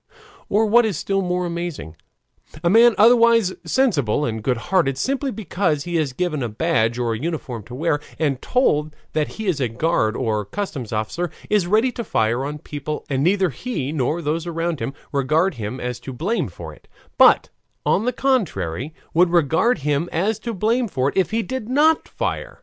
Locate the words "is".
0.83-0.97, 5.99-6.11, 9.45-9.59, 11.51-11.67